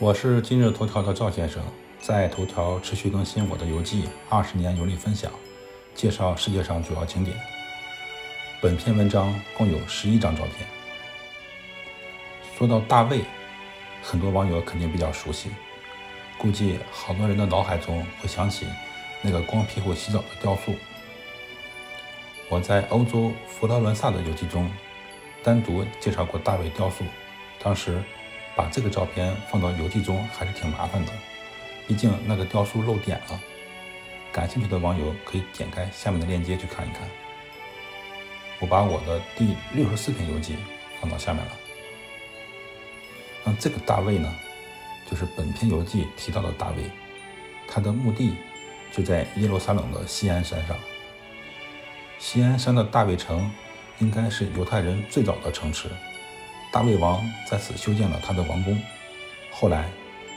[0.00, 1.62] 我是今日头条的赵先生，
[2.00, 5.30] 在头条持续更新我的游记，二十年游历分享，
[5.94, 7.36] 介绍世界上主要景点。
[8.62, 10.66] 本篇文章共有十一张照片。
[12.56, 13.20] 说到大卫，
[14.02, 15.50] 很多网友肯定比较熟悉，
[16.38, 18.66] 估计好多人的脑海中会想起
[19.20, 20.74] 那个光屁股洗澡的雕塑。
[22.48, 24.72] 我在欧洲佛罗伦萨的游记中
[25.42, 27.04] 单独介绍过大卫雕塑，
[27.62, 28.02] 当时。
[28.56, 31.12] 把这个照片放到游记中还是挺麻烦的，
[31.86, 33.40] 毕竟那个雕塑漏点了。
[34.32, 37.08] 感兴趣的网友可以点开下面的链接去看一看。
[38.60, 40.56] 我把我的第六十四篇游记
[41.00, 41.52] 放到下面了。
[43.42, 44.32] 那这个大卫呢，
[45.10, 46.84] 就是本篇游记提到的大卫，
[47.66, 48.34] 他的墓地
[48.92, 50.76] 就在耶路撒冷的锡安山上。
[52.18, 53.50] 锡安山的大卫城
[53.98, 55.88] 应该是犹太人最早的城池。
[56.72, 58.80] 大卫王在此修建了他的王宫。
[59.50, 59.90] 后来，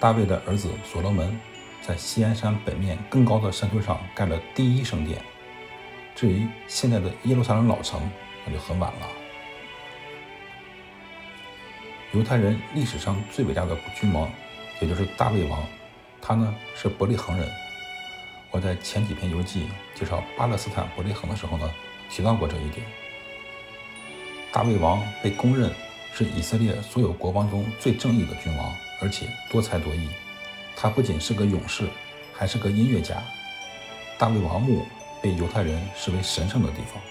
[0.00, 1.38] 大卫的儿子所罗门
[1.82, 5.22] 在锡安山北面更高的山丘上盖了第一圣殿。
[6.14, 8.10] 至于现在的耶路撒冷老城，
[8.46, 9.08] 那就很晚了。
[12.12, 14.30] 犹太人历史上最伟大的君王，
[14.80, 15.62] 也就是大卫王，
[16.22, 17.46] 他呢是伯利恒人。
[18.50, 21.70] 我在前几篇游记介绍巴勒斯坦伯利恒的时候呢，
[22.08, 22.86] 提到过这一点。
[24.50, 25.70] 大卫王被公认。
[26.16, 30.08] 是以色列所有国王中最正义的君王，而且多才多艺。
[30.76, 31.88] 他不仅是个勇士，
[32.32, 33.20] 还是个音乐家。
[34.16, 34.86] 大卫王墓
[35.20, 37.02] 被犹太人视为神圣的地方。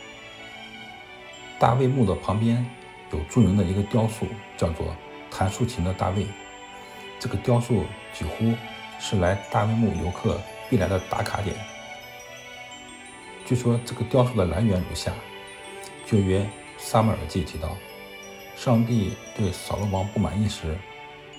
[1.60, 2.66] 大卫墓的旁边
[3.12, 4.26] 有著名的一个雕塑，
[4.58, 4.95] 叫做
[5.30, 6.26] 弹竖琴的大卫。
[7.20, 8.54] 这个雕塑几乎
[9.00, 11.54] 是来大卫墓游客必来的打卡点。
[13.45, 15.12] 据说这个雕塑的来源如下：
[16.06, 17.76] 旧约撒母耳记提到。
[18.64, 20.78] 上帝对扫罗王不满意时，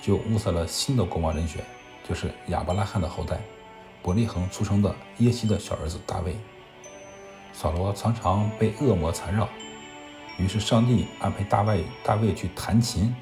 [0.02, 1.64] 就物色了新的国王人选，
[2.06, 3.40] 就是亚伯拉罕的后代
[4.02, 6.36] 伯利恒出生的耶西的小儿子大卫。
[7.50, 9.48] 扫罗常常被恶魔缠绕，
[10.36, 13.16] 于是上帝安排大卫大卫去弹琴，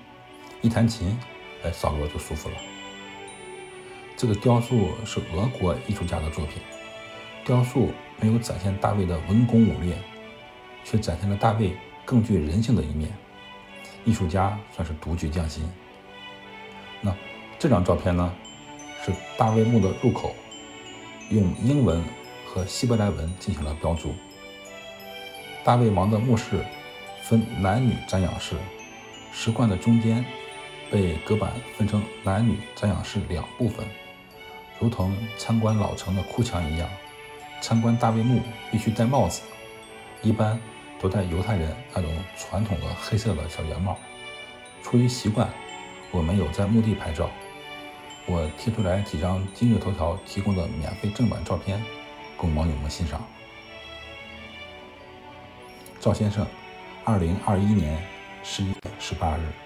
[0.62, 1.16] 一弹琴，
[1.62, 2.56] 哎，扫罗就舒服了。
[4.16, 6.60] 这个雕塑是俄国艺术家的作品，
[7.44, 9.96] 雕塑没有展现大卫的文攻武略，
[10.82, 13.08] 却展现了大卫更具人性的一面。
[14.04, 15.64] 艺术家算是独具匠心。
[17.00, 17.14] 那
[17.58, 18.32] 这张照片呢，
[19.04, 20.34] 是大卫墓的入口，
[21.30, 22.02] 用英文
[22.46, 24.14] 和希伯来文进行了标注。
[25.64, 26.64] 大卫王的墓室
[27.22, 28.56] 分男女瞻仰室，
[29.32, 30.24] 石棺的中间
[30.90, 33.86] 被隔板分成男女瞻仰室两部分，
[34.80, 36.88] 如同参观老城的哭墙一样。
[37.60, 38.40] 参观大卫墓
[38.72, 39.42] 必须戴帽子，
[40.22, 40.60] 一般。
[41.02, 43.98] 不戴犹太人那种传统的黑色的小圆帽。
[44.84, 45.50] 出于习惯，
[46.12, 47.28] 我没有在墓地拍照。
[48.24, 51.82] 我贴出来几张今日头条提供的免费正版照片，
[52.36, 53.20] 供网友们欣赏。
[55.98, 56.46] 赵先生，
[57.04, 58.00] 二零二一年
[58.44, 59.61] 十一月十八日。